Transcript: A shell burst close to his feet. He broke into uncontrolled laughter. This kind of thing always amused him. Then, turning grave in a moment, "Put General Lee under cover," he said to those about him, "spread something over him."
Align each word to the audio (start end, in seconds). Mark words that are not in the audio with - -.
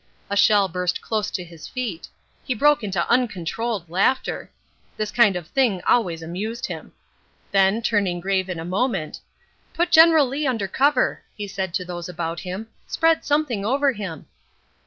A 0.31 0.35
shell 0.35 0.67
burst 0.67 0.99
close 0.99 1.29
to 1.29 1.43
his 1.43 1.67
feet. 1.67 2.07
He 2.43 2.55
broke 2.55 2.83
into 2.83 3.07
uncontrolled 3.07 3.87
laughter. 3.87 4.49
This 4.97 5.11
kind 5.11 5.35
of 5.35 5.45
thing 5.49 5.79
always 5.85 6.23
amused 6.23 6.65
him. 6.65 6.93
Then, 7.51 7.83
turning 7.83 8.19
grave 8.19 8.49
in 8.49 8.57
a 8.59 8.65
moment, 8.65 9.19
"Put 9.75 9.91
General 9.91 10.25
Lee 10.25 10.47
under 10.47 10.67
cover," 10.67 11.21
he 11.37 11.47
said 11.47 11.75
to 11.75 11.85
those 11.85 12.09
about 12.09 12.39
him, 12.39 12.65
"spread 12.87 13.23
something 13.23 13.63
over 13.63 13.91
him." 13.91 14.25